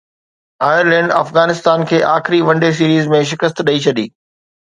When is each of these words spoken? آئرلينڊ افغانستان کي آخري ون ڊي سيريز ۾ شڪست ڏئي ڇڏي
آئرلينڊ 0.67 1.11
افغانستان 1.23 1.83
کي 1.91 1.99
آخري 2.13 2.39
ون 2.47 2.63
ڊي 2.63 2.71
سيريز 2.79 3.13
۾ 3.13 3.19
شڪست 3.33 3.63
ڏئي 3.67 3.79
ڇڏي 3.85 4.07